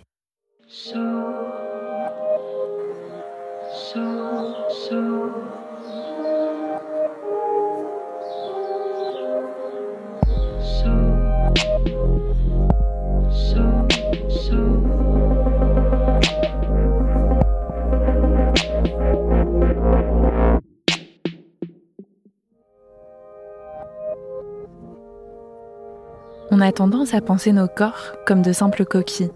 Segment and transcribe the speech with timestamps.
[26.61, 29.31] On a tendance à penser nos corps comme de simples coquilles.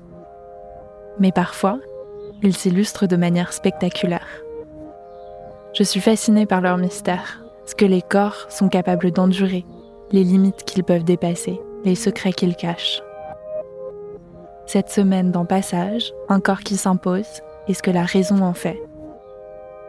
[1.17, 1.79] Mais parfois,
[2.43, 4.27] ils s'illustrent de manière spectaculaire.
[5.73, 9.65] Je suis fascinée par leur mystère, ce que les corps sont capables d'endurer,
[10.11, 13.01] les limites qu'ils peuvent dépasser, les secrets qu'ils cachent.
[14.67, 18.79] Cette semaine dans Passage, un corps qui s'impose et ce que la raison en fait.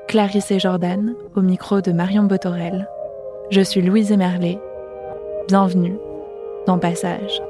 [0.09, 2.89] Clarisse et Jordan, au micro de Marion Botorel.
[3.51, 4.59] Je suis Louise Emerlet.
[5.49, 5.99] Bienvenue
[6.67, 7.41] dans Passage.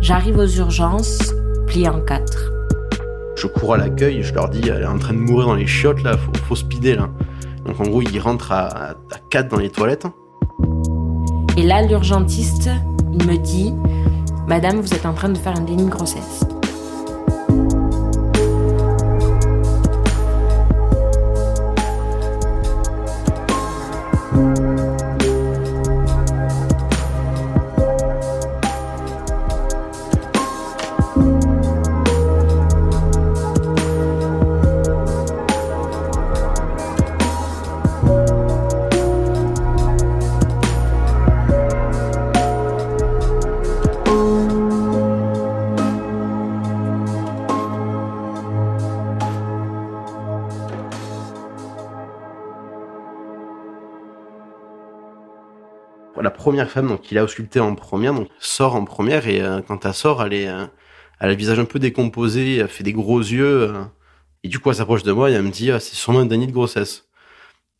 [0.00, 1.34] J'arrive aux urgences,
[1.66, 2.55] plié en quatre.
[3.46, 5.68] Je cours à l'accueil, je leur dis, elle est en train de mourir dans les
[5.68, 7.08] chiottes là, faut, faut speeder là.
[7.64, 8.94] Donc en gros, ils rentrent à, à,
[9.30, 10.06] 4 dans les toilettes.
[11.56, 12.68] Et là, l'urgentiste,
[13.12, 13.72] il me dit,
[14.48, 16.44] Madame, vous êtes en train de faire un déni grossesse.
[56.46, 59.84] Première femme donc il a ausculté en première donc sort en première et euh, quand
[59.84, 60.66] elle sort elle est euh,
[61.18, 63.82] elle a le visage un peu décomposé elle fait des gros yeux euh,
[64.44, 66.26] et du coup elle s'approche de moi et elle me dit ah, c'est sûrement un
[66.26, 67.08] déni de grossesse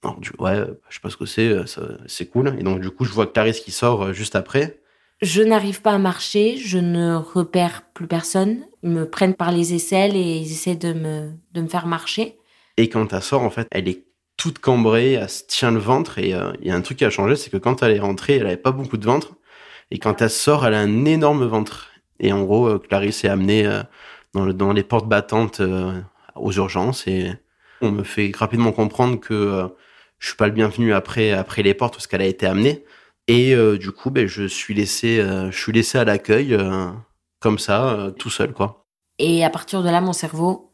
[0.02, 1.62] alors, du, ouais je sais pas ce que c'est euh,
[2.08, 4.80] c'est cool et donc du coup je vois Clarisse qui sort juste après
[5.22, 8.66] Je n'arrive pas à marcher, je ne repère plus personne.
[8.82, 12.36] Ils me prennent par les aisselles et ils essaient de me, de me faire marcher.
[12.78, 14.05] et quand elle sort en fait elle est
[14.36, 17.04] toute cambrée elle se tient le ventre et euh, il y a un truc qui
[17.04, 19.34] a changé c'est que quand elle est rentrée elle avait pas beaucoup de ventre
[19.90, 21.90] et quand elle sort elle a un énorme ventre.
[22.18, 23.82] Et en gros euh, Clarisse est amenée euh,
[24.34, 25.60] dans, le, dans les portes battantes
[26.34, 27.32] aux urgences et
[27.80, 29.68] on me fait rapidement comprendre que
[30.18, 32.84] je suis pas le bienvenu après les portes parce qu'elle a été amenée.
[33.28, 36.56] Et du coup ben je suis laissé je suis laissé à l'accueil
[37.40, 38.86] comme ça tout seul quoi.
[39.18, 40.72] Et à partir de là, mon cerveau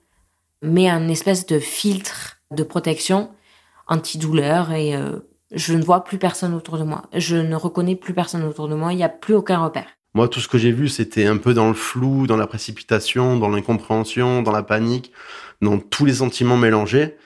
[0.62, 3.30] met un espèce de filtre de protection
[3.86, 5.18] antidouleur et euh,
[5.52, 7.02] je ne vois plus personne autour de moi.
[7.14, 8.92] Je ne reconnais plus personne autour de moi.
[8.92, 9.86] Il n'y a plus aucun repère.
[10.14, 13.38] Moi, tout ce que j'ai vu, c'était un peu dans le flou, dans la précipitation,
[13.38, 15.12] dans l'incompréhension, dans la panique,
[15.62, 17.16] dans tous les sentiments mélangés.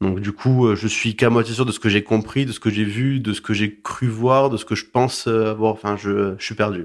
[0.00, 2.52] Donc, du coup, euh, je suis qu'à moitié sûr de ce que j'ai compris, de
[2.52, 5.26] ce que j'ai vu, de ce que j'ai cru voir, de ce que je pense
[5.28, 5.72] euh, avoir.
[5.72, 6.84] Enfin, je, suis perdu.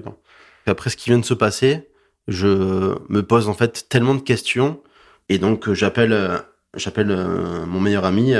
[0.66, 1.88] Après ce qui vient de se passer,
[2.28, 4.80] je me pose en fait tellement de questions.
[5.28, 6.42] Et donc, j'appelle
[6.74, 7.14] J'appelle
[7.66, 8.32] mon meilleur ami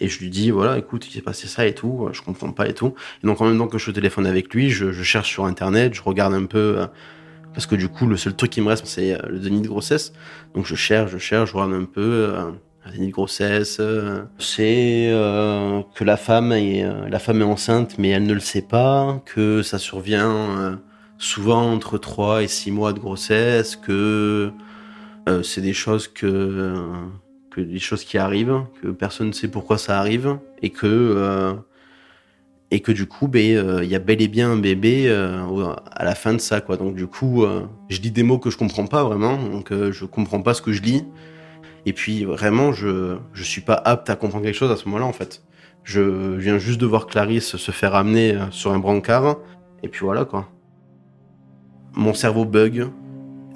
[0.00, 2.68] et je lui dis voilà, écoute, il s'est passé ça et tout, je comprends pas
[2.68, 2.94] et tout.
[3.22, 5.94] Et donc en même temps que je téléphone avec lui, je, je cherche sur internet,
[5.94, 6.86] je regarde un peu euh,
[7.52, 10.12] parce que du coup le seul truc qui me reste c'est le déni de grossesse.
[10.54, 12.34] Donc je cherche, je cherche, je regarde un peu
[12.84, 13.80] le déni de grossesse.
[14.38, 15.10] c'est
[15.94, 19.62] que la femme est la femme est enceinte mais elle ne le sait pas, que
[19.62, 20.80] ça survient
[21.18, 24.50] souvent entre 3 et 6 mois de grossesse, que
[25.42, 26.82] c'est des choses que
[27.60, 31.54] des choses qui arrivent, que personne ne sait pourquoi ça arrive, et que euh,
[32.70, 35.74] et que du coup, ben, euh, il y a bel et bien un bébé euh,
[35.92, 36.76] à la fin de ça, quoi.
[36.76, 37.44] Donc du coup,
[37.88, 40.72] je lis des mots que je comprends pas vraiment, donc je comprends pas ce que
[40.72, 41.04] je lis,
[41.86, 45.06] et puis vraiment, je je suis pas apte à comprendre quelque chose à ce moment-là,
[45.06, 45.42] en fait.
[45.84, 46.00] Je
[46.36, 49.36] viens juste de voir Clarisse se faire amener sur un brancard,
[49.82, 50.48] et puis voilà, quoi.
[51.94, 52.88] Mon cerveau bug,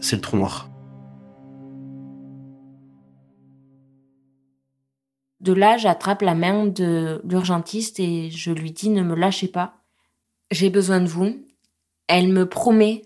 [0.00, 0.67] c'est le trou noir.
[5.40, 9.74] De là, j'attrape la main de l'urgentiste et je lui dis ne me lâchez pas.
[10.50, 11.46] J'ai besoin de vous.
[12.08, 13.02] Elle me promet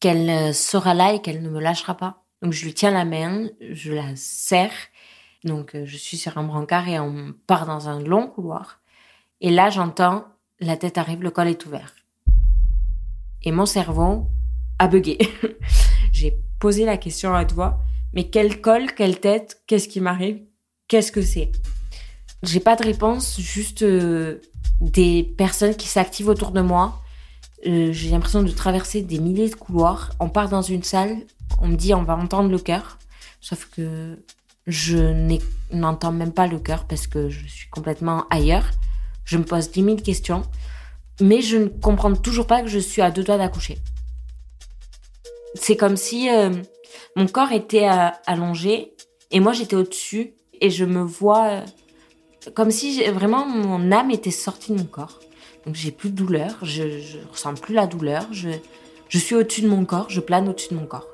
[0.00, 2.24] qu'elle euh, sera là et qu'elle ne me lâchera pas.
[2.42, 4.72] Donc je lui tiens la main, je la serre.
[5.44, 8.80] Donc euh, je suis sur un brancard et on part dans un long couloir.
[9.40, 10.26] Et là, j'entends
[10.60, 11.94] la tête arrive, le col est ouvert.
[13.42, 14.26] Et mon cerveau
[14.78, 15.18] a bugué.
[16.12, 17.80] J'ai posé la question à toi,
[18.12, 20.42] mais quel col, quelle tête, qu'est-ce qui m'arrive?
[20.90, 21.52] Qu'est-ce que c'est?
[22.42, 24.40] J'ai pas de réponse, juste euh,
[24.80, 27.00] des personnes qui s'activent autour de moi.
[27.64, 30.10] Euh, j'ai l'impression de traverser des milliers de couloirs.
[30.18, 31.18] On part dans une salle,
[31.60, 32.98] on me dit on va entendre le cœur.
[33.40, 34.18] Sauf que
[34.66, 35.30] je
[35.72, 38.68] n'entends même pas le cœur parce que je suis complètement ailleurs.
[39.24, 40.42] Je me pose dix mille questions.
[41.20, 43.78] Mais je ne comprends toujours pas que je suis à deux doigts d'accoucher.
[45.54, 46.50] C'est comme si euh,
[47.14, 47.88] mon corps était
[48.26, 48.92] allongé
[49.30, 51.60] et moi j'étais au-dessus et je me vois euh,
[52.54, 55.20] comme si vraiment mon âme était sortie de mon corps.
[55.66, 58.48] Donc j'ai plus de douleur, je, je ressens plus la douleur, je,
[59.08, 61.06] je suis au-dessus de mon corps, je plane au-dessus de mon corps.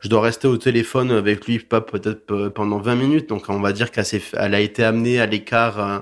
[0.00, 3.90] Je dois rester au téléphone avec lui peut-être pendant 20 minutes, donc on va dire
[3.90, 5.98] qu'elle a été amenée à l'écart, euh,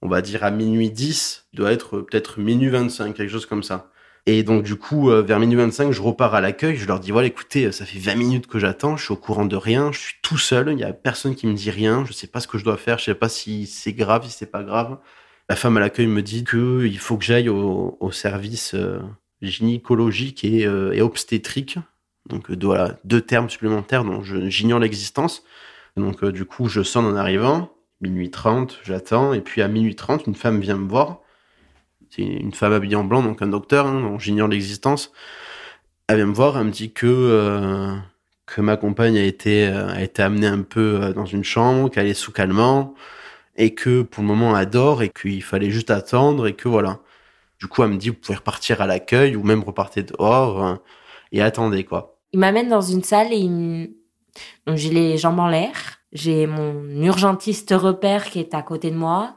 [0.00, 3.90] on va dire à minuit 10, doit être peut-être minuit 25, quelque chose comme ça.
[4.28, 7.12] Et donc du coup, euh, vers minuit 25, je repars à l'accueil, je leur dis
[7.12, 10.00] voilà, écoutez, ça fait 20 minutes que j'attends, je suis au courant de rien, je
[10.00, 12.48] suis tout seul, il y a personne qui me dit rien, je sais pas ce
[12.48, 14.98] que je dois faire, je sais pas si c'est grave, si c'est pas grave.
[15.48, 18.98] La femme à l'accueil me dit que il faut que j'aille au, service euh,
[19.42, 21.78] gynécologique et, euh, et, obstétrique.
[22.28, 25.44] Donc voilà, deux termes supplémentaires dont j'ignore l'existence.
[25.96, 27.70] Donc du coup, je sonne en arrivant,
[28.00, 31.20] minuit 30, j'attends, et puis à minuit 30, une femme vient me voir
[32.16, 35.12] c'est une femme habillée en blanc, donc un docteur, hein, dont j'ignore l'existence.
[36.08, 37.94] Elle vient me voir, elle me dit que euh,
[38.46, 41.90] que ma compagne a été euh, a été amenée un peu euh, dans une chambre,
[41.90, 42.94] qu'elle est sous calmant
[43.56, 47.00] et que pour le moment elle dort et qu'il fallait juste attendre et que voilà.
[47.58, 50.78] Du coup, elle me dit vous pouvez repartir à l'accueil ou même repartir dehors
[51.32, 52.18] et attendez quoi.
[52.32, 53.48] Il m'amène dans une salle et
[54.66, 55.72] donc j'ai les jambes en l'air,
[56.12, 59.34] j'ai mon urgentiste repère qui est à côté de moi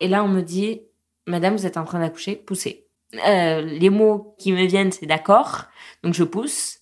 [0.00, 0.80] et là on me dit
[1.26, 2.86] Madame, vous êtes en train d'accoucher, poussez.
[3.26, 5.64] Euh, les mots qui me viennent, c'est d'accord.
[6.02, 6.80] Donc je pousse.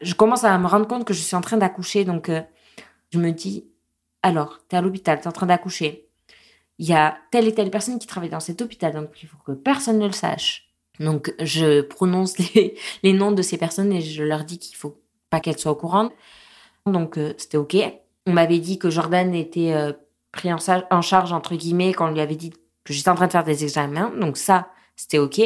[0.00, 2.04] Je commence à me rendre compte que je suis en train d'accoucher.
[2.04, 2.42] Donc euh,
[3.12, 3.68] je me dis,
[4.22, 6.08] alors, t'es à l'hôpital, t'es en train d'accoucher.
[6.78, 9.38] Il y a telle et telle personne qui travaille dans cet hôpital, donc il faut
[9.44, 10.68] que personne ne le sache.
[11.00, 12.38] Donc je prononce
[13.02, 15.76] les, noms de ces personnes et je leur dis qu'il faut pas qu'elles soient au
[15.76, 16.10] courant.
[16.86, 17.76] Donc euh, c'était ok.
[18.26, 19.74] On m'avait dit que Jordan était
[20.32, 20.58] pris en,
[20.90, 22.52] en charge entre guillemets quand on lui avait dit
[22.88, 25.40] que j'étais en train de faire des examens, donc ça, c'était ok.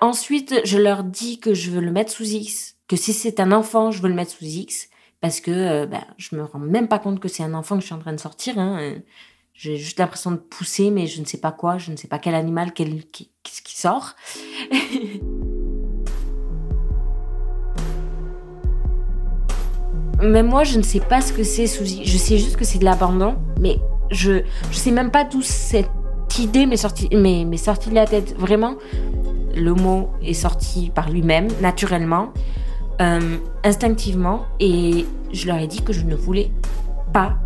[0.00, 3.52] Ensuite, je leur dis que je veux le mettre sous X, que si c'est un
[3.52, 4.88] enfant, je veux le mettre sous X,
[5.20, 7.80] parce que euh, ben, je me rends même pas compte que c'est un enfant que
[7.80, 8.58] je suis en train de sortir.
[8.58, 8.94] Hein.
[9.54, 12.20] J'ai juste l'impression de pousser, mais je ne sais pas quoi, je ne sais pas
[12.20, 14.14] quel animal, qu'est-ce qui sort.
[20.22, 22.78] Même moi, je ne sais pas ce que c'est sous Je sais juste que c'est
[22.78, 23.78] de l'abandon, mais
[24.10, 25.90] je je sais même pas d'où cette
[26.38, 28.36] idée m'est sortie, m'est, sortie de la tête.
[28.38, 28.74] Vraiment,
[29.54, 32.32] le mot est sorti par lui-même, naturellement,
[33.00, 34.46] euh, instinctivement.
[34.60, 36.50] Et je leur ai dit que je ne voulais
[37.12, 37.36] pas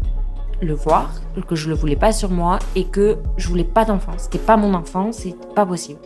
[0.60, 1.10] le voir,
[1.48, 4.12] que je le voulais pas sur moi et que je voulais pas d'enfant.
[4.16, 6.00] C'était pas mon enfant, c'est pas possible.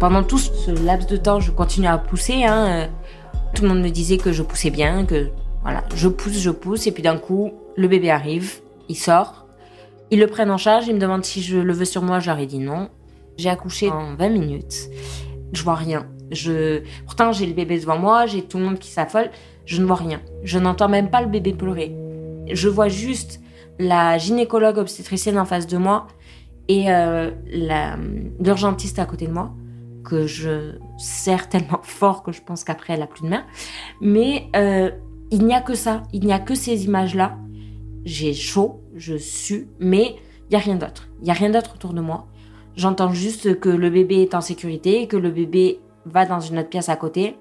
[0.00, 2.44] Pendant tout ce laps de temps, je continuais à pousser.
[2.44, 2.66] Hein.
[2.66, 2.86] Euh,
[3.54, 5.28] tout le monde me disait que je poussais bien, que
[5.62, 9.41] voilà, je pousse, je pousse, et puis d'un coup, le bébé arrive, il sort,
[10.12, 12.28] ils le prennent en charge, ils me demandent si je le veux sur moi, je
[12.28, 12.90] leur ai dit non.
[13.38, 14.90] J'ai accouché en 20 minutes.
[15.54, 16.06] Je vois rien.
[16.30, 19.30] Je, pourtant, j'ai le bébé devant moi, j'ai tout le monde qui s'affole.
[19.64, 20.20] Je ne vois rien.
[20.44, 21.96] Je n'entends même pas le bébé pleurer.
[22.52, 23.40] Je vois juste
[23.78, 26.06] la gynécologue obstétricienne en face de moi
[26.68, 27.30] et euh,
[28.38, 29.54] l'urgentiste à côté de moi
[30.04, 33.44] que je serre tellement fort que je pense qu'après elle a plus de main.
[34.02, 34.90] Mais euh,
[35.30, 37.38] il n'y a que ça, il n'y a que ces images-là.
[38.04, 40.14] J'ai chaud, je sue, mais
[40.48, 41.08] il y a rien d'autre.
[41.20, 42.28] Il y a rien d'autre autour de moi.
[42.76, 46.68] J'entends juste que le bébé est en sécurité, que le bébé va dans une autre
[46.68, 47.36] pièce à côté.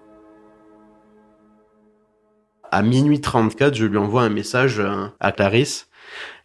[2.71, 5.87] À minuit 34, je lui envoie un message euh, à Clarisse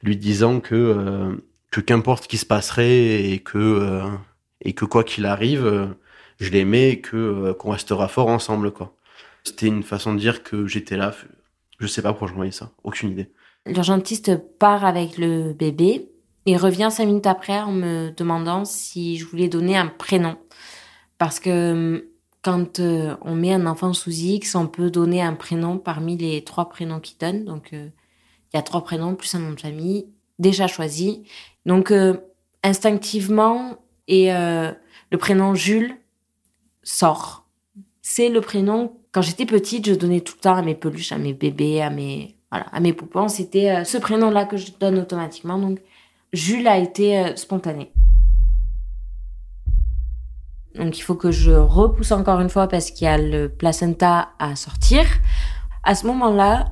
[0.03, 1.35] lui disant que euh,
[1.71, 4.09] que qu'importe ce qui se passerait et que euh,
[4.61, 5.95] et que quoi qu'il arrive,
[6.41, 8.73] je l'aimais et que qu'on restera fort ensemble.
[9.45, 11.15] C'était une façon de dire que j'étais là.
[11.79, 13.31] Je sais pas pourquoi je voyais ça, aucune idée.
[13.67, 16.09] L'urgentiste part avec le bébé
[16.47, 20.37] et revient cinq minutes après en me demandant si je voulais donner un prénom.
[21.19, 22.03] Parce que hum,
[22.47, 26.45] quand euh, on met un enfant sous X, on peut donner un prénom parmi les
[26.45, 27.45] trois prénoms qu'il donne.
[27.45, 27.89] Donc, euh,
[28.53, 30.07] il y a trois prénoms plus un nom de famille
[30.39, 31.25] déjà choisi.
[31.65, 32.19] Donc, euh,
[32.63, 35.97] instinctivement, et le prénom Jules
[36.85, 37.49] sort.
[38.03, 41.19] C'est le prénom, quand j'étais petite, je donnais tout le temps à mes peluches, à
[41.19, 43.29] mes bébés, à mes, voilà, à mes poupons.
[43.29, 45.59] C'était ce prénom-là que je donne automatiquement.
[45.59, 45.79] Donc,
[46.33, 47.93] Jules a été euh, spontané.
[50.75, 54.29] Donc il faut que je repousse encore une fois parce qu'il y a le placenta
[54.39, 55.05] à sortir.
[55.83, 56.67] À ce moment-là,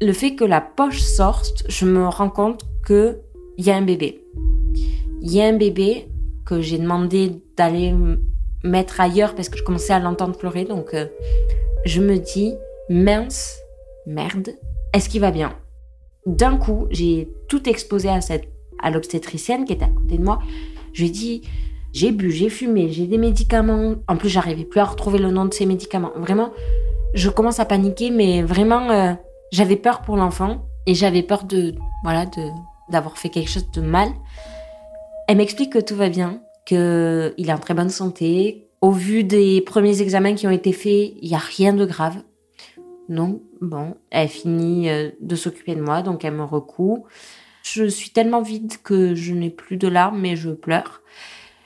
[0.00, 3.20] le fait que la poche sorte, je me rends compte que
[3.58, 4.24] il y a un bébé.
[5.20, 6.08] Il y a un bébé
[6.46, 7.94] que j'ai demandé d'aller
[8.64, 10.64] mettre ailleurs parce que je commençais à l'entendre pleurer.
[10.64, 11.06] Donc euh,
[11.84, 12.54] je me dis
[12.88, 13.58] mince,
[14.06, 14.48] merde,
[14.92, 15.54] est-ce qu'il va bien?
[16.26, 18.48] D'un coup, j'ai tout exposé à cette
[18.82, 20.40] à l'obstétricienne qui était à côté de moi.
[20.92, 21.42] Je lui ai dit,
[21.92, 23.94] j'ai bu, j'ai fumé, j'ai des médicaments.
[24.08, 26.10] En plus, j'arrivais plus à retrouver le nom de ces médicaments.
[26.16, 26.50] Vraiment,
[27.14, 29.12] je commence à paniquer, mais vraiment, euh,
[29.52, 32.48] j'avais peur pour l'enfant et j'avais peur de, voilà, de
[32.90, 34.08] d'avoir fait quelque chose de mal.
[35.28, 38.68] Elle m'explique que tout va bien, que il est en très bonne santé.
[38.80, 42.16] Au vu des premiers examens qui ont été faits, il y a rien de grave.
[43.08, 47.04] Non, bon, elle finit euh, de s'occuper de moi, donc elle me recoue.
[47.62, 51.02] Je suis tellement vide que je n'ai plus de larmes, mais je pleure.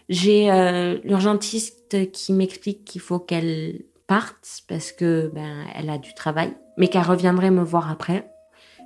[0.08, 6.14] J'ai euh, l'urgentiste qui m'explique qu'il faut qu'elle parte parce que ben elle a du
[6.14, 8.30] travail, mais qu'elle reviendrait me voir après.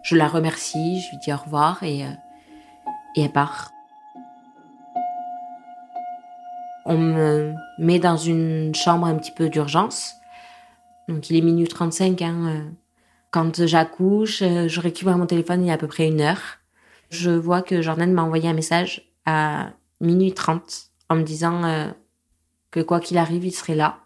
[0.02, 2.11] Je la remercie, je lui dis au revoir et, euh,
[3.16, 3.71] et elle part.
[6.87, 10.20] On me met dans une chambre un petit peu d'urgence.
[11.11, 12.23] Donc il est minuit 35.
[12.23, 12.71] Hein, euh.
[13.31, 16.61] Quand j'accouche, je récupère mon téléphone il y a à peu près une heure
[17.11, 21.88] je vois que Jordan m'a envoyé un message à minuit 30 en me disant euh,
[22.71, 23.99] que quoi qu'il arrive, il serait là.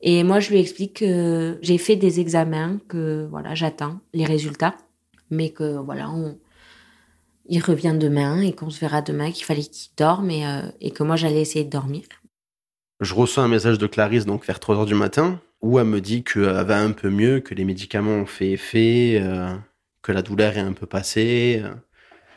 [0.00, 4.74] Et moi, je lui explique que j'ai fait des examens, que voilà, j'attends les résultats,
[5.30, 6.38] mais que voilà, on,
[7.46, 10.90] il revient demain et qu'on se verra demain, qu'il fallait qu'il dorme et, euh, et
[10.90, 12.04] que moi, j'allais essayer de dormir.
[13.00, 16.00] Je reçois un message de Clarisse donc vers 3 heures du matin où elle me
[16.00, 19.54] dit qu'elle va un peu mieux, que les médicaments ont fait effet, euh,
[20.02, 21.62] que la douleur est un peu passée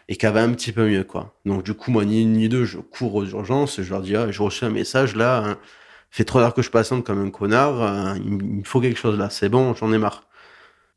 [0.07, 1.35] et qu'elle va un petit peu mieux, quoi.
[1.45, 4.15] Donc, du coup, moi, ni une ni deux, je cours aux urgences, je leur dis,
[4.15, 5.57] ah, je reçois un message, là, hein,
[6.09, 9.29] fait trois heures que je patiente comme un connard, il me faut quelque chose, là,
[9.29, 10.23] c'est bon, j'en ai marre.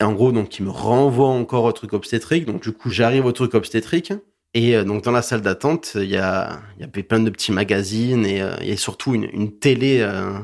[0.00, 3.26] Et en gros, donc, il me renvoie encore au truc obstétrique, donc, du coup, j'arrive
[3.26, 4.12] au truc obstétrique,
[4.55, 7.52] et euh, donc, dans la salle d'attente, il y a, y avait plein de petits
[7.52, 10.38] magazines, et euh, a surtout une, télé euh,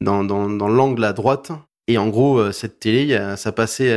[0.00, 1.52] dans, dans, dans l'angle à droite,
[1.86, 3.96] et en gros, cette télé, ça passait,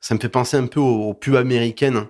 [0.00, 2.06] ça me fait penser un peu aux, aux pubs américaines,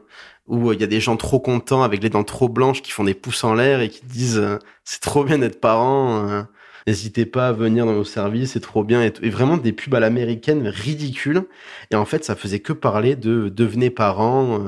[0.46, 2.92] où euh, il y a des gens trop contents avec les dents trop blanches qui
[2.92, 6.42] font des pouces en l'air et qui disent euh, c'est trop bien d'être parent, euh,
[6.86, 10.00] n'hésitez pas à venir dans nos services, c'est trop bien et, vraiment des pubs à
[10.00, 11.44] l'américaine ridicules.
[11.90, 14.60] Et en fait ça faisait que parler de devenez parent,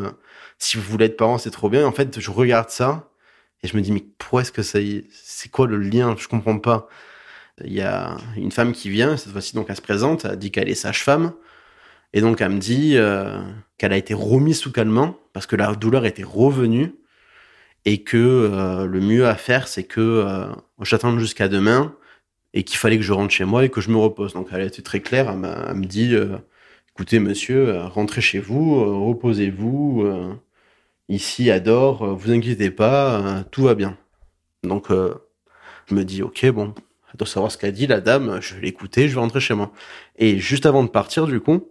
[0.58, 1.86] si vous voulez être parent c'est trop bien.
[1.86, 3.10] en fait je regarde ça
[3.62, 4.78] et je me dis mais pourquoi est-ce que ça
[5.12, 6.14] c'est quoi le lien?
[6.18, 6.88] Je comprends pas.
[7.64, 10.50] Il y a une femme qui vient, cette fois-ci donc elle se présente, elle dit
[10.50, 11.32] qu'elle est sage-femme.
[12.12, 13.42] Et donc, elle me dit euh,
[13.78, 16.94] qu'elle a été remise sous calmant parce que la douleur était revenue
[17.84, 20.46] et que euh, le mieux à faire, c'est que euh,
[20.80, 21.94] j'attende jusqu'à demain
[22.54, 24.32] et qu'il fallait que je rentre chez moi et que je me repose.
[24.34, 25.30] Donc, elle a été très claire.
[25.30, 26.16] Elle, me dit
[26.90, 30.38] écoutez, monsieur, rentrez chez vous, reposez-vous.
[31.08, 33.98] ici, adore, vous inquiétez pas, tout va bien.
[34.62, 36.74] Donc, je me dis ok, bon,
[37.16, 39.72] doit savoir ce qu'a dit la dame, je vais l'écouter, je vais rentrer chez moi.
[40.16, 41.68] Et juste avant de partir, du coup,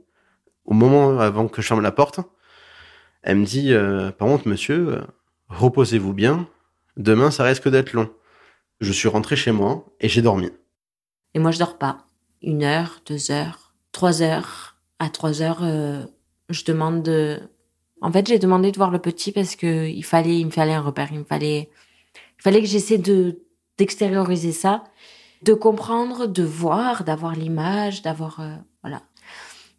[0.66, 2.20] au moment avant que je ferme la porte,
[3.22, 5.02] elle me dit euh, Par contre, monsieur, euh,
[5.50, 6.48] reposez-vous bien,
[6.98, 8.10] demain ça risque d'être long.
[8.82, 10.52] Je suis rentré chez moi et j'ai dormi.
[11.34, 12.06] Et moi, je dors pas.
[12.42, 14.78] une heure, deux heures, trois heures.
[15.00, 16.06] À trois heures, euh,
[16.50, 17.40] je demande de.
[18.02, 20.74] En fait, j'ai demandé de voir le petit parce que il fallait, il me fallait
[20.74, 21.10] un repère.
[21.12, 21.70] Il me fallait,
[22.40, 23.42] il fallait que j'essaie de
[23.78, 24.84] d'extérioriser ça,
[25.44, 29.02] de comprendre, de voir, d'avoir l'image, d'avoir euh, voilà.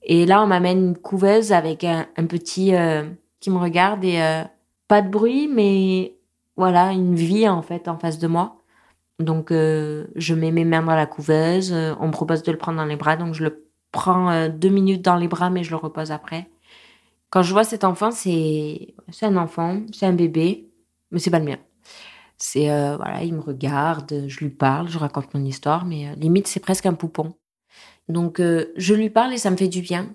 [0.02, 3.04] Et là, on m'amène une couveuse avec un, petit euh,
[3.40, 4.44] qui me regarde et euh,
[4.88, 6.16] pas de bruit, mais
[6.56, 8.58] voilà, une vie en fait en face de moi.
[9.18, 11.72] Donc, euh, je mets mes mains dans la couveuse.
[11.72, 14.48] euh, on me propose de le prendre dans les bras, donc je le prends euh,
[14.48, 16.48] deux minutes dans les bras, mais je le repose après.
[17.30, 20.70] Quand je vois cet enfant, c'est c'est un enfant, c'est un bébé,
[21.10, 21.58] mais c'est pas le mien.
[22.38, 26.14] C'est euh, voilà, il me regarde, je lui parle, je raconte mon histoire, mais euh,
[26.16, 27.34] limite c'est presque un poupon.
[28.08, 30.14] Donc euh, je lui parle et ça me fait du bien.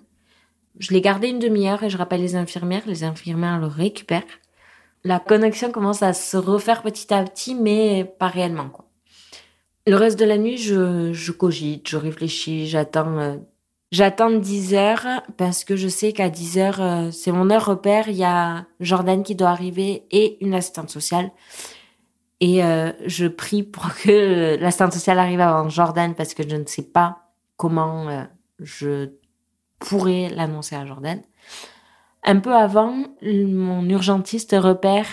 [0.78, 2.84] Je l'ai gardé une demi-heure et je rappelle les infirmières.
[2.86, 4.22] Les infirmières le récupèrent.
[5.04, 8.70] La connexion commence à se refaire petit à petit, mais pas réellement.
[8.70, 8.86] Quoi.
[9.86, 13.40] Le reste de la nuit, je, cogite, je réfléchis, j'attends.
[13.90, 18.08] J'attends 10 heures parce que je sais qu'à 10 heures, c'est mon heure repère.
[18.08, 21.30] Il y a Jordan qui doit arriver et une assistante sociale.
[22.42, 26.66] Et euh, je prie pour que l'assistante sociale arrive avant Jordan parce que je ne
[26.66, 28.24] sais pas comment euh,
[28.58, 29.10] je
[29.78, 31.22] pourrais l'annoncer à Jordan.
[32.24, 35.06] Un peu avant, mon urgentiste repère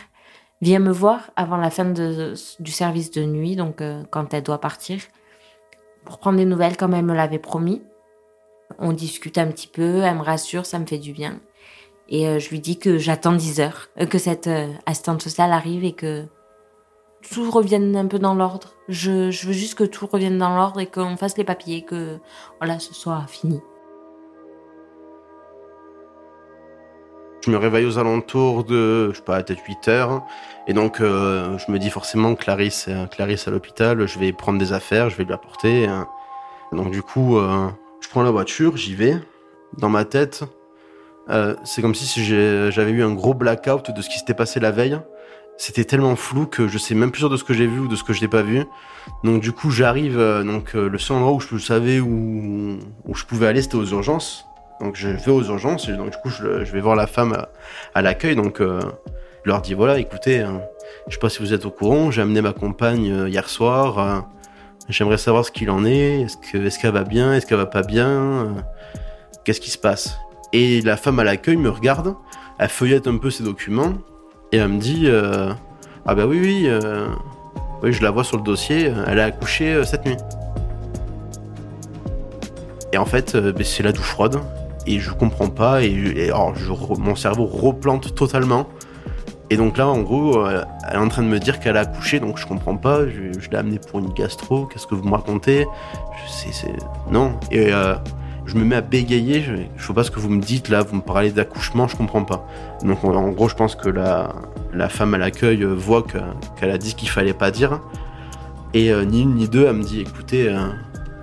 [0.62, 4.60] vient me voir avant la fin du service de nuit, donc euh, quand elle doit
[4.60, 5.00] partir,
[6.06, 7.84] pour prendre des nouvelles comme elle me l'avait promis.
[8.80, 11.40] On discute un petit peu, elle me rassure, ça me fait du bien.
[12.08, 14.50] Et je lui dis que j'attends 10 heures, que cette
[14.88, 16.28] assistante sociale arrive et que
[17.22, 18.74] tout revienne un peu dans l'ordre.
[18.88, 22.18] Je, veux juste que tout revienne dans l'ordre et qu'on fasse les papiers, que
[22.60, 23.62] voilà, ce soit fini.
[27.46, 30.24] Je me réveille aux alentours de, je sais pas, peut-être 8 heures.
[30.68, 34.60] Et donc, euh, je me dis forcément Clarisse, euh, Clarisse à l'hôpital, je vais prendre
[34.60, 35.88] des affaires, je vais lui apporter.
[35.88, 36.08] hein.
[36.74, 37.68] Donc, du coup, euh,
[38.02, 39.18] je prends la voiture, j'y vais.
[39.78, 40.44] Dans ma tête,
[41.64, 45.00] c'est comme si j'avais eu un gros blackout de ce qui s'était passé la veille.
[45.62, 47.88] C'était tellement flou que je sais même plus sûr de ce que j'ai vu ou
[47.90, 48.64] de ce que je n'ai pas vu.
[49.26, 53.14] Donc, du coup, j'arrive, euh, donc, euh, le seul endroit où je savais où, où
[53.14, 54.46] je pouvais aller, c'était aux urgences.
[54.80, 57.46] Donc je vais aux urgences et donc du coup je, je vais voir la femme
[57.94, 58.38] à, l'accueil.
[58.38, 58.80] Donc euh,
[59.44, 60.54] je leur dis voilà, écoutez, euh,
[61.08, 64.26] je sais pas si vous êtes au courant, j'ai amené ma compagne hier soir.
[64.88, 66.22] J'aimerais savoir ce qu'il en est.
[66.22, 68.56] Est-ce que est-ce qu'elle va bien Est-ce qu'elle va pas bien
[69.44, 70.18] Qu'est-ce qui se passe?
[70.54, 72.16] Et la femme à l'accueil me regarde,
[72.58, 73.96] elle feuillette un peu ses documents
[74.52, 75.54] et elle me dit euh,
[76.06, 77.08] ah bah oui oui euh,
[77.84, 78.88] oui je la vois sur le dossier.
[78.88, 80.18] euh, Elle a accouché cette nuit.
[82.92, 84.40] Et en fait, ben, c'est la douche froide
[84.88, 86.32] et je comprends pas et,
[86.98, 88.68] mon cerveau replante totalement.
[89.52, 92.20] Et donc là, en gros, elle est en train de me dire qu'elle a accouché,
[92.20, 93.08] donc je comprends pas.
[93.08, 94.66] Je, l'ai amenée pour une gastro.
[94.66, 95.68] Qu'est-ce que vous me racontez?
[97.12, 97.34] Non.
[97.52, 97.72] Et
[98.50, 99.42] je me mets à bégayer.
[99.42, 100.84] Je, je sais pas ce que vous me dites là.
[100.84, 102.46] Vous me parlez d'accouchement, je comprends pas.
[102.84, 104.34] Donc en, gros, je pense que la,
[104.74, 106.18] la femme à l'accueil euh, voit que-
[106.60, 107.80] qu'elle a dit ce qu'il fallait pas dire.
[108.74, 110.50] Et euh, ni une ni deux, elle me dit, écoutez.
[110.50, 110.60] euh,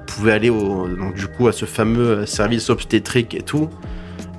[0.09, 3.69] vous pouvez aller au, donc, du coup à ce fameux service obstétrique et tout,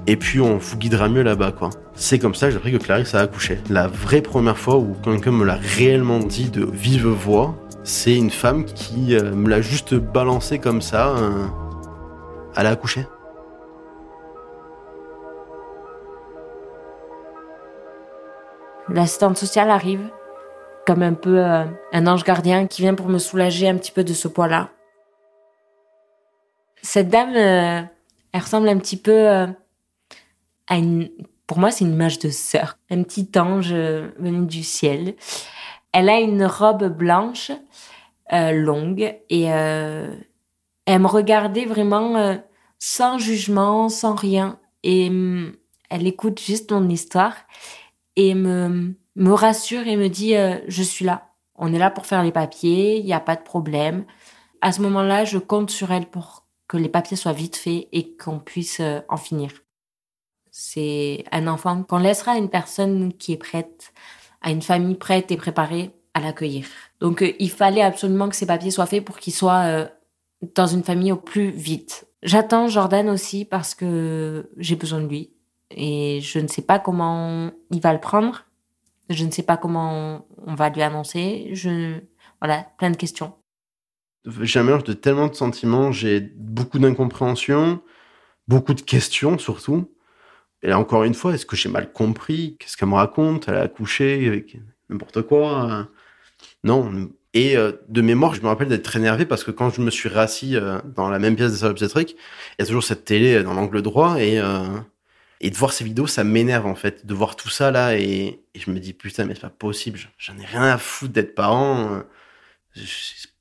[0.08, 1.70] et puis on vous guidera mieux là-bas quoi.
[1.94, 3.60] C'est comme ça que j'ai appris que Clarisse a accouché.
[3.70, 8.32] La vraie première fois où quelqu'un me l'a réellement dit de vive voix, c'est une
[8.32, 11.14] femme qui me l'a juste balancé comme ça.
[12.58, 13.06] Elle a accouché.
[18.90, 20.10] L'assistante sociale arrive,
[20.86, 24.04] comme un peu euh, un ange gardien qui vient pour me soulager un petit peu
[24.04, 24.70] de ce poids-là.
[26.82, 27.82] Cette dame, euh,
[28.32, 29.48] elle ressemble un petit peu euh,
[30.68, 31.10] à une...
[31.46, 35.16] Pour moi, c'est une image de sœur, un petit ange venu du ciel.
[35.94, 37.52] Elle a une robe blanche,
[38.30, 39.50] longue, et
[40.88, 42.36] elle me regardait vraiment euh,
[42.80, 44.58] sans jugement, sans rien.
[44.84, 45.54] Et hum,
[45.90, 47.36] elle écoute juste mon histoire
[48.16, 51.30] et me, me rassure et me dit euh, je suis là.
[51.56, 54.06] On est là pour faire les papiers, il n'y a pas de problème.
[54.62, 58.16] À ce moment-là, je compte sur elle pour que les papiers soient vite faits et
[58.16, 59.52] qu'on puisse euh, en finir.
[60.52, 63.94] C'est un enfant qu'on laissera à une personne qui est prête,
[64.42, 66.66] à une famille prête et préparée à l'accueillir.
[67.00, 69.88] Donc euh, il fallait absolument que ces papiers soient faits pour qu'il soit euh,
[70.42, 72.08] dans une famille au plus vite.
[72.24, 75.32] J'attends Jordan aussi parce que j'ai besoin de lui
[75.72, 78.46] et je ne sais pas comment il va le prendre.
[79.10, 81.50] Je ne sais pas comment on va lui annoncer.
[81.54, 82.00] Je
[82.42, 83.34] voilà, plein de questions.
[84.26, 87.82] Mélange de tellement de sentiments, j'ai beaucoup d'incompréhension,
[88.48, 89.90] beaucoup de questions surtout.
[90.64, 92.58] Et là, encore une fois, est-ce que j'ai mal compris?
[92.60, 93.48] Qu'est-ce qu'elle me raconte?
[93.48, 94.58] Elle a accouché avec
[94.90, 95.84] n'importe quoi euh,
[96.64, 99.82] Non, Et euh, de mémoire, je me rappelle d'être très énervé parce que quand je
[99.82, 102.16] me suis rassis euh, dans la même pièce de salle obstétrique,
[102.58, 104.64] il y a toujours cette télé dans l'angle droit et euh,
[105.40, 108.40] et de voir ces vidéos, ça m'énerve en fait, de voir tout ça là et,
[108.56, 111.36] et je me dis putain mais c'est pas possible, j'en ai rien à foutre d'être
[111.36, 112.02] parent.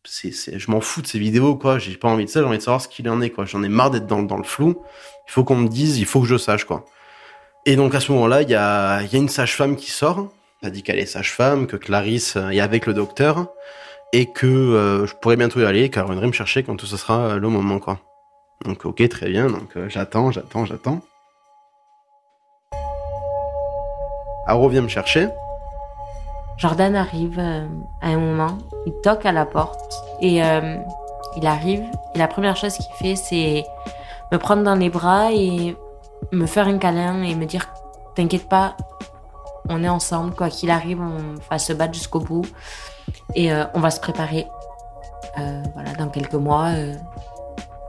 [0.05, 2.46] C'est, c'est, je m'en fous de ces vidéos quoi, j'ai pas envie de ça, j'ai
[2.46, 3.44] envie de savoir ce qu'il en est quoi.
[3.44, 4.83] J'en ai marre d'être dans, dans le flou.
[5.29, 6.85] Il faut qu'on me dise, il faut que je sache quoi.
[7.64, 10.33] Et donc à ce moment-là, il y a, y a une sage-femme qui sort.
[10.62, 13.49] Elle dit qu'elle est sage-femme, que Clarisse est avec le docteur
[14.12, 17.37] et que euh, je pourrais bientôt y aller, car viendrait me chercher quand ce sera
[17.37, 18.01] le moment, quoi.
[18.64, 21.01] Donc ok, très bien, donc euh, j'attends, j'attends, j'attends.
[24.47, 25.29] Aro vient me chercher.
[26.57, 27.66] Jordan arrive euh,
[28.01, 30.77] à un moment, il toque à la porte et euh,
[31.37, 31.83] il arrive
[32.14, 33.64] et la première chose qu'il fait c'est
[34.33, 35.77] me prendre dans les bras et
[36.33, 37.69] me faire un câlin et me dire
[38.14, 38.75] t'inquiète pas,
[39.68, 42.46] on est ensemble, quoi qu'il arrive, on va se battre jusqu'au bout
[43.35, 44.46] et euh, on va se préparer.
[45.38, 46.94] Euh, voilà, dans quelques mois, euh,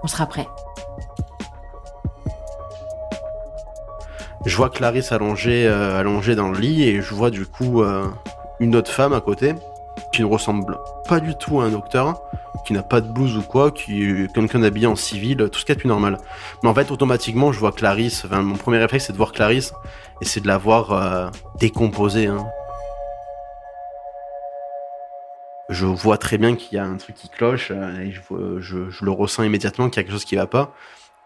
[0.03, 0.47] on sera prêt.
[4.45, 7.83] Je vois Clarisse allongée, allongée dans le lit et je vois du coup
[8.61, 9.55] une autre femme à côté
[10.13, 10.77] qui ne ressemble
[11.09, 12.21] pas du tout à un docteur,
[12.65, 15.65] qui n'a pas de blouse ou quoi, qui est quelqu'un habillé en civil, tout ce
[15.65, 16.17] qui est plus normal.
[16.63, 18.25] Mais en fait, automatiquement, je vois Clarisse.
[18.25, 19.73] Enfin, mon premier réflexe, c'est de voir Clarisse
[20.21, 22.27] et c'est de la voir euh, décomposée.
[22.27, 22.45] Hein.
[25.69, 29.11] Je vois très bien qu'il y a un truc qui cloche euh, et je, le
[29.11, 30.73] ressens immédiatement qu'il y a quelque chose qui va pas.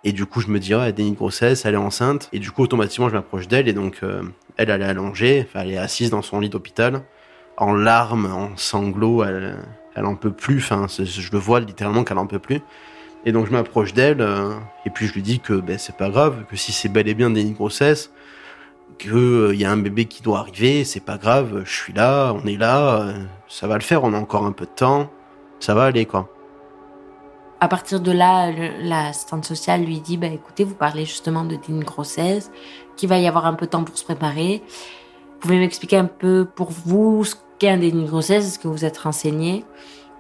[0.03, 2.27] Et du coup, je me dis, ah, elle grossesse, elle est enceinte.
[2.33, 3.67] Et du coup, automatiquement, je m'approche d'elle.
[3.67, 4.23] Et donc, euh,
[4.57, 7.03] elle, elle est allongée, elle est assise dans son lit d'hôpital,
[7.57, 9.23] en larmes, en sanglots.
[9.23, 9.57] Elle,
[9.95, 10.59] elle en peut plus.
[10.59, 12.61] Enfin, je le vois littéralement qu'elle en peut plus.
[13.25, 14.21] Et donc, je m'approche d'elle.
[14.21, 14.53] euh,
[14.85, 17.13] et puis, je lui dis que ben, c'est pas grave, que si c'est bel et
[17.13, 18.11] bien déni de grossesse,
[18.97, 22.45] qu'il y a un bébé qui doit arriver, c'est pas grave, je suis là, on
[22.47, 23.13] est là, euh,
[23.47, 25.09] ça va le faire, on a encore un peu de temps,
[25.59, 26.29] ça va aller, quoi.
[27.59, 28.51] À partir de là,
[28.81, 32.51] l'assistante sociale lui dit bah, écoutez, vous parlez justement de d'une grossesse,
[32.95, 34.63] qu'il va y avoir un peu de temps pour se préparer.
[34.65, 38.97] Vous pouvez m'expliquer un peu pour vous ce déni de grossesse Est-ce que vous êtes
[38.97, 39.63] renseigné?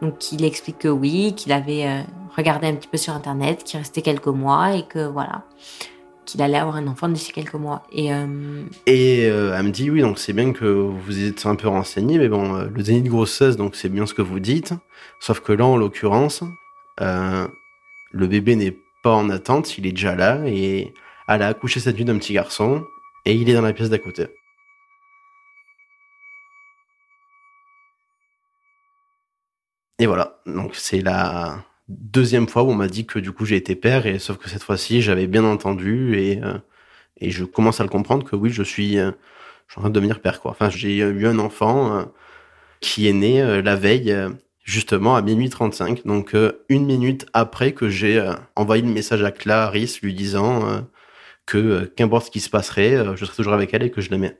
[0.01, 2.01] Donc, il explique que oui, qu'il avait euh,
[2.35, 5.43] regardé un petit peu sur Internet, qu'il restait quelques mois et que voilà,
[6.25, 7.83] qu'il allait avoir un enfant d'ici quelques mois.
[7.91, 11.67] Et euh, euh, elle me dit oui, donc c'est bien que vous êtes un peu
[11.67, 14.73] renseigné, mais bon, le déni de grossesse, donc c'est bien ce que vous dites.
[15.19, 16.43] Sauf que là, en l'occurrence,
[16.99, 20.93] le bébé n'est pas en attente, il est déjà là et
[21.27, 22.83] elle a accouché cette nuit d'un petit garçon
[23.25, 24.27] et il est dans la pièce d'à côté.
[30.01, 33.55] Et voilà, donc c'est la deuxième fois où on m'a dit que du coup j'ai
[33.55, 36.57] été père et sauf que cette fois-ci j'avais bien entendu et euh,
[37.17, 39.11] et je commence à le comprendre que oui je suis euh,
[39.67, 40.49] je suis en train de devenir père quoi.
[40.51, 42.03] Enfin j'ai eu un enfant euh,
[42.79, 44.15] qui est né la veille
[44.63, 46.35] justement à minuit 35 donc
[46.67, 50.83] une minute après que j'ai envoyé le message à Clarisse lui disant
[51.45, 54.39] que qu'importe ce qui se passerait je serai toujours avec elle et que je l'aimais.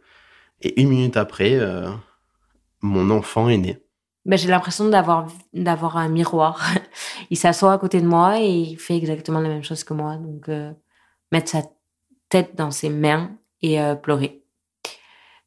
[0.62, 1.60] Et une minute après
[2.82, 3.78] mon enfant est né.
[4.26, 6.62] Ben, j'ai l'impression d'avoir d'avoir un miroir.
[7.30, 10.18] il s'assoit à côté de moi et il fait exactement la même chose que moi.
[10.18, 10.72] Donc, euh,
[11.32, 11.64] mettre sa
[12.30, 13.32] tête dans ses mains
[13.62, 14.44] et euh, pleurer.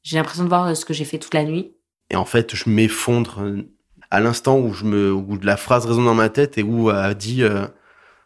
[0.02, 1.74] J'ai l'impression de voir euh, ce que j'ai fait toute la nuit.
[2.10, 3.62] Et en fait, je m'effondre euh,
[4.10, 6.96] à l'instant où je me, où la phrase résonne dans ma tête et où elle
[6.96, 7.66] a dit euh,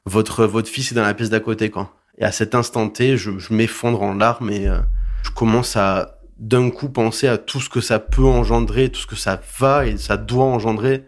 [0.04, 1.94] votre votre fils est dans la pièce d'à côté quoi.
[2.18, 4.80] Et à cet instant T, je, je m'effondre en larmes et euh,
[5.22, 9.06] je commence à d'un coup penser à tout ce que ça peut engendrer, tout ce
[9.06, 11.04] que ça va et ça doit engendrer.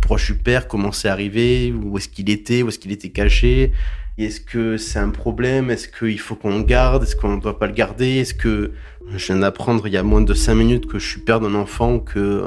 [0.00, 3.08] Pourquoi je suis père, comment c'est arrivé, où est-ce qu'il était, où est-ce qu'il était
[3.08, 3.72] caché,
[4.16, 7.58] est-ce que c'est un problème, est-ce qu'il faut qu'on le garde, est-ce qu'on ne doit
[7.58, 8.72] pas le garder, est-ce que
[9.10, 11.54] je viens d'apprendre il y a moins de cinq minutes que je suis père d'un
[11.54, 12.44] enfant ou que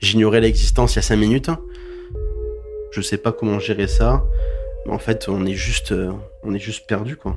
[0.00, 1.50] j'ignorais l'existence il y a cinq minutes.
[2.92, 4.24] Je sais pas comment gérer ça,
[4.86, 7.36] mais en fait on est juste, euh, on est juste perdu quoi.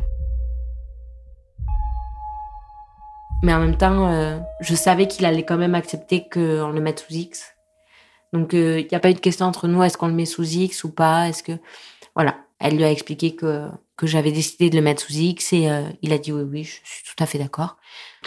[3.43, 6.99] Mais en même temps, euh, je savais qu'il allait quand même accepter qu'on le mette
[6.99, 7.53] sous X.
[8.33, 10.43] Donc, il n'y a pas eu de question entre nous, est-ce qu'on le met sous
[10.43, 11.29] X ou pas?
[11.29, 11.53] Est-ce que...
[12.15, 12.35] Voilà.
[12.59, 15.83] Elle lui a expliqué que, que j'avais décidé de le mettre sous X et euh,
[16.01, 17.77] il a dit oui, oui, je suis tout à fait d'accord.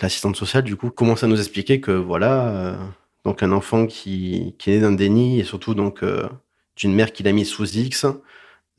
[0.00, 2.76] L'assistante sociale du coup commence à nous expliquer que voilà, euh,
[3.24, 6.28] donc un enfant qui, qui est né d'un déni et surtout donc euh,
[6.76, 8.06] d'une mère qui l'a mis sous X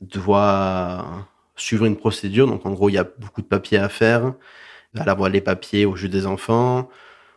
[0.00, 2.46] doit suivre une procédure.
[2.46, 4.32] Donc en gros, il y a beaucoup de papiers à faire.
[4.98, 6.88] Elle envoie les papiers au juge des enfants.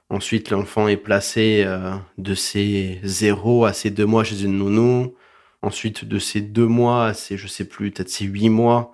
[0.10, 5.16] Ensuite, l'enfant est placé euh, de ses zéro à ses deux mois chez une nounou.
[5.62, 8.92] Ensuite, de ses deux mois à ses, je sais plus, peut-être ses huit mois,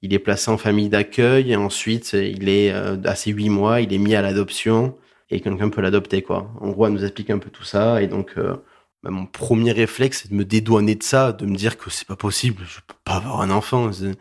[0.00, 1.54] il est placé en famille d'accueil.
[1.56, 4.96] Ensuite, il est, euh, à ses huit mois, il est mis à l'adoption
[5.30, 6.50] et quelqu'un peut l'adopter, quoi.
[6.60, 8.00] En gros, elle nous explique un peu tout ça.
[8.02, 8.56] Et donc, euh,
[9.04, 12.06] bah, mon premier réflexe, c'est de me dédouaner de ça, de me dire que c'est
[12.08, 14.14] pas possible, je peux pas avoir un enfant, je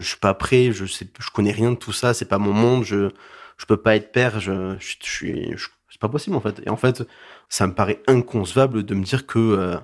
[0.00, 2.82] suis pas prêt, je sais, je connais rien de tout ça, c'est pas mon monde,
[2.82, 3.10] je,
[3.58, 5.54] je peux pas être père, je, je, suis,
[5.90, 6.62] c'est pas possible en fait.
[6.64, 7.06] Et en fait,
[7.50, 9.76] ça me paraît inconcevable de me dire que euh,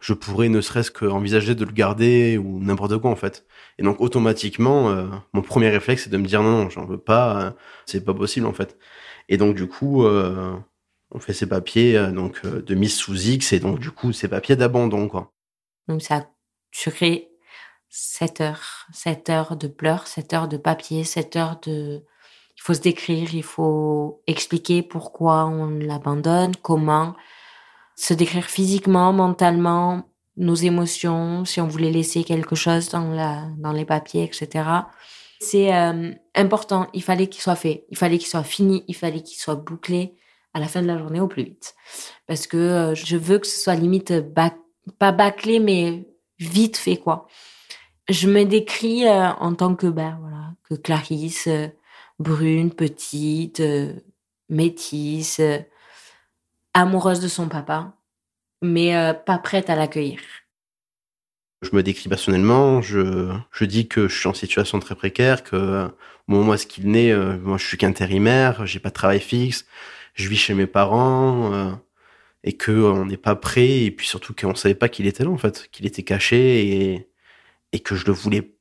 [0.00, 3.44] je pourrais ne serait-ce qu'envisager de le garder ou n'importe quoi en fait.
[3.78, 6.96] Et donc automatiquement, euh, mon premier réflexe c'est de me dire non, non j'en veux
[6.96, 7.50] pas, euh,
[7.84, 8.78] c'est pas possible en fait.
[9.28, 10.06] Et donc du coup,
[11.10, 14.56] on fait ces papiers donc de mise sous X et donc du coup ces papiers
[14.56, 15.32] d'abandon quoi.
[15.88, 16.26] Donc ça a
[16.82, 17.30] duré
[17.88, 22.04] 7 heures, 7 heures de pleurs, 7 heures de papier, 7 heures de
[22.60, 27.16] il faut se décrire, il faut expliquer pourquoi on l'abandonne, comment,
[27.96, 33.72] se décrire physiquement, mentalement, nos émotions, si on voulait laisser quelque chose dans, la, dans
[33.72, 34.68] les papiers, etc.
[35.40, 39.22] C'est euh, important, il fallait qu'il soit fait, il fallait qu'il soit fini, il fallait
[39.22, 40.14] qu'il soit bouclé
[40.54, 41.74] à la fin de la journée au plus vite.
[42.26, 46.06] Parce que euh, je veux que ce soit limite, pas bâclé, mais
[46.38, 47.26] vite fait, quoi.
[48.08, 51.48] Je me décris euh, en tant que, ben, voilà, que Clarisse,
[52.20, 53.94] brune, petite, euh,
[54.48, 55.58] métisse, euh,
[56.74, 57.94] amoureuse de son papa,
[58.62, 60.20] mais euh, pas prête à l'accueillir.
[61.62, 65.90] Je me décris personnellement, je, je dis que je suis en situation très précaire, que
[66.26, 69.66] au moment est-ce qu'il naît, moi je suis qu'intérimaire, j'ai pas de travail fixe,
[70.14, 71.78] je vis chez mes parents,
[72.44, 75.30] et que on n'est pas prêt, et puis surtout qu'on savait pas qu'il était là
[75.30, 77.08] en fait, qu'il était caché, et,
[77.72, 78.54] et que je le voulais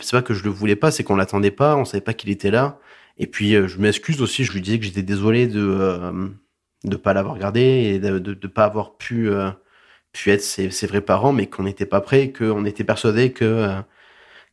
[0.00, 2.30] c'est pas que je le voulais pas, c'est qu'on l'attendait pas, on savait pas qu'il
[2.30, 2.80] était là,
[3.18, 7.12] et puis, euh, je m'excuse aussi, je lui disais que j'étais désolé de euh, pas
[7.14, 9.50] l'avoir gardé et de ne pas avoir pu, euh,
[10.12, 13.68] pu être ses, ses, vrais parents, mais qu'on n'était pas prêt, qu'on était persuadé que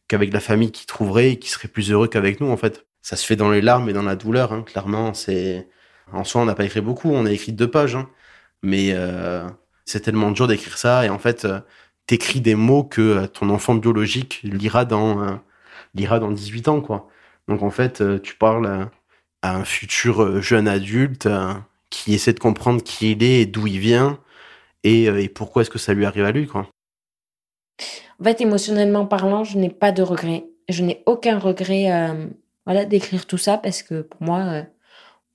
[0.08, 2.86] qu'avec la famille qu'il trouverait, qu'il serait plus heureux qu'avec nous, en fait.
[3.02, 5.14] Ça se fait dans les larmes et dans la douleur, hein, clairement.
[5.14, 5.68] C'est
[6.14, 8.10] En soi, on n'a pas écrit beaucoup, on a écrit deux pages, hein,
[8.64, 8.96] mais
[9.86, 11.48] c'est tellement dur d'écrire ça, et en fait,
[12.08, 15.40] t'écris des mots que ton enfant biologique lira dans,
[15.94, 17.10] lira dans 18 ans, quoi.
[17.50, 18.90] Donc en fait, euh, tu parles
[19.42, 21.54] à un futur euh, jeune adulte euh,
[21.90, 24.20] qui essaie de comprendre qui il est et d'où il vient
[24.84, 26.70] et, pourquoi est-ce que ça lui arrive à lui, quoi.
[28.20, 30.46] En fait, émotionnellement parlant, je n'ai pas de regrets.
[30.70, 31.90] Je n'ai aucun regret
[32.66, 34.64] voilà, d'écrire tout ça parce que pour moi,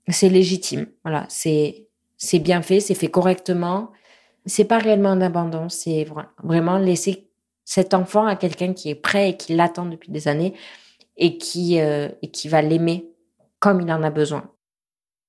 [0.08, 0.86] c'est légitime.
[1.04, 1.86] Voilà, c'est,
[2.16, 3.92] c'est bien fait, c'est fait correctement.
[4.46, 6.06] C'est pas réellement un abandon, c'est
[6.42, 7.28] vraiment laisser
[7.64, 10.54] cet enfant à quelqu'un qui est prêt et qui l'attend depuis des années
[11.16, 13.06] et qui, euh, et qui va l'aimer
[13.58, 14.50] comme il en a besoin.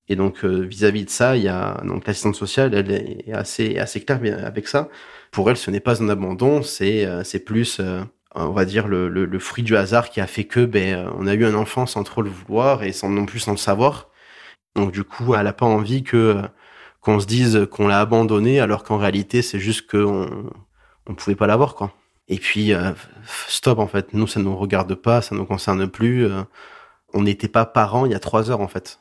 [0.07, 3.79] Et donc euh, vis-à-vis de ça, il y a donc l'assistante sociale, elle est assez
[3.79, 4.89] assez claire avec ça.
[5.31, 7.81] Pour elle, ce n'est pas un abandon, c'est euh, c'est plus
[8.35, 11.33] on va dire le, le, fruit du hasard qui a fait que ben on a
[11.33, 14.09] eu un enfant sans trop le vouloir et sans non plus sans le savoir.
[14.75, 16.41] Donc du coup, elle a pas envie que
[17.01, 20.49] qu'on se dise qu'on l'a abandonné alors qu'en réalité, c'est juste qu'on
[21.07, 21.93] on pouvait pas l'avoir quoi.
[22.27, 22.91] Et puis, euh,
[23.47, 24.13] stop, en fait.
[24.13, 26.25] Nous, ça ne nous regarde pas, ça nous concerne plus.
[26.25, 26.43] Euh,
[27.13, 28.99] on n'était pas parents il y a trois heures, en fait.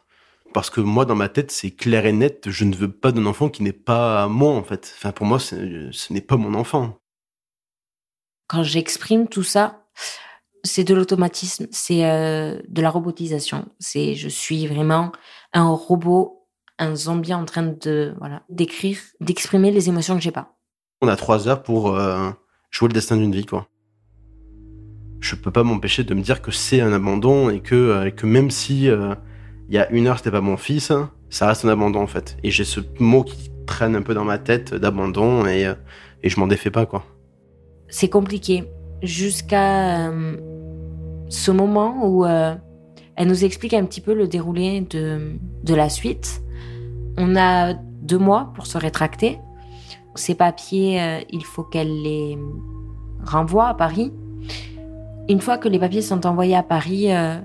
[0.53, 3.27] Parce que moi, dans ma tête, c'est clair et net, je ne veux pas d'un
[3.27, 4.95] enfant qui n'est pas moi, en fait.
[4.97, 6.99] Enfin, pour moi, ce n'est pas mon enfant.
[8.47, 9.87] Quand j'exprime tout ça,
[10.65, 13.67] c'est de l'automatisme, c'est euh, de la robotisation.
[13.79, 15.13] C'est, je suis vraiment
[15.53, 16.47] un robot,
[16.79, 20.57] un zombie en train de, voilà, d'écrire, d'exprimer les émotions que j'ai pas.
[21.03, 21.97] On a trois heures pour
[22.75, 23.69] jouer le destin d'une vie, quoi.
[25.21, 28.27] Je peux pas m'empêcher de me dire que c'est un abandon et que, euh, que
[28.27, 29.15] même si euh,
[29.69, 30.93] il y a une heure c'était pas mon fils,
[31.31, 32.37] ça reste un abandon en fait.
[32.43, 35.75] Et j'ai ce mot qui traîne un peu dans ma tête d'abandon et, euh,
[36.23, 37.07] et je m'en défais pas, quoi.
[37.89, 38.65] C'est compliqué.
[39.03, 40.11] Jusqu'à
[41.35, 42.25] ce moment où
[43.17, 46.43] elle nous explique un petit peu le déroulé de, la suite.
[47.17, 49.39] On a deux mois pour se rétracter.
[50.17, 52.39] Ces papiers, euh, il faut qu'elle les
[53.25, 54.13] renvoie à Paris.
[55.29, 57.37] Une fois que les papiers sont envoyés à Paris, euh,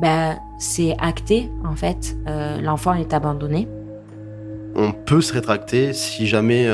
[0.00, 2.16] ben, c'est acté, en fait.
[2.28, 3.68] Euh, l'enfant est abandonné.
[4.76, 6.68] On peut se rétracter si jamais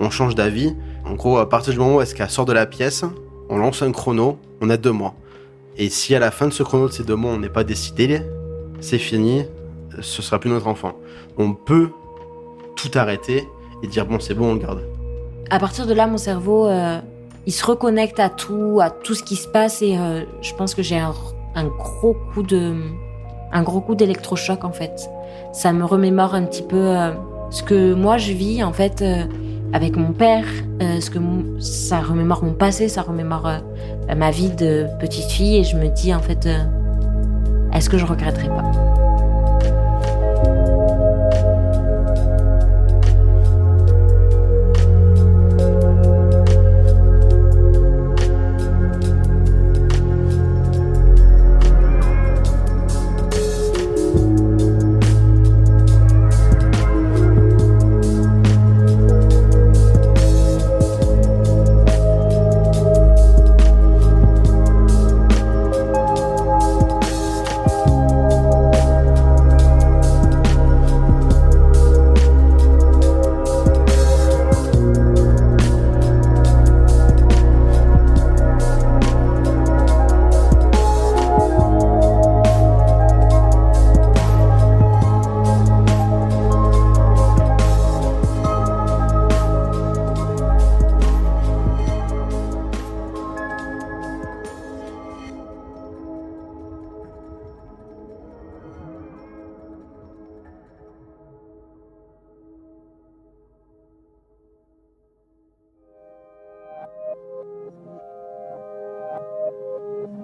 [0.00, 0.74] on change d'avis.
[1.04, 3.04] En gros, à partir du moment où est-ce qu'elle sort de la pièce,
[3.48, 5.14] on lance un chrono, on a deux mois.
[5.78, 7.62] Et si à la fin de ce chrono de ces deux mois, on n'est pas
[7.62, 8.20] décidé,
[8.80, 9.44] c'est fini,
[10.00, 10.94] ce sera plus notre enfant.
[11.38, 11.90] On peut
[12.74, 13.48] tout arrêter
[13.82, 14.82] et dire bon c'est bon on le garde.
[15.50, 16.98] À partir de là mon cerveau euh,
[17.46, 20.74] il se reconnecte à tout, à tout ce qui se passe et euh, je pense
[20.74, 21.14] que j'ai un,
[21.64, 22.74] gros coup de
[23.52, 25.08] un gros coup d'électrochoc en fait.
[25.52, 27.12] Ça me remémore un petit peu euh,
[27.50, 29.04] ce que moi je vis en fait
[29.72, 30.44] avec mon père,
[30.80, 31.18] ce que
[31.60, 33.48] ça remémore mon passé, ça remémore
[34.16, 36.48] ma vie de petite fille et je me dis en fait
[37.72, 39.07] est-ce que je regretterai pas?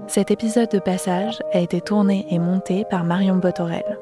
[0.06, 3.98] Cet épisode de Passage a été tourné et monté par Marion Botorel.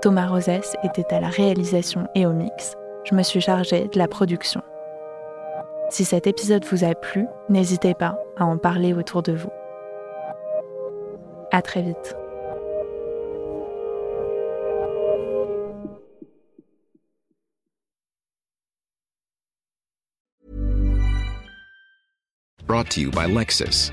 [0.00, 2.76] Thomas Rosès était à la réalisation et au mix.
[3.04, 4.62] Je me suis chargée de la production.
[5.90, 9.50] Si cet épisode vous a plu, n'hésitez pas à en parler autour de vous.
[11.50, 12.16] À très vite.
[22.66, 23.92] Brought to you by Lexus.